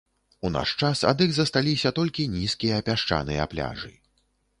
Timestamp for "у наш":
0.47-0.69